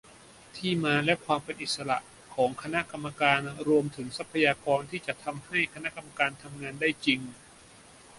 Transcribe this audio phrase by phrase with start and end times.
[0.57, 1.97] ที่มาและความเป็นอิสระ
[2.35, 7.19] ของคณะกรรมการ รวมถึงทรัพยากรที่จะทำให้คณะกรรมการทำงานได้จริง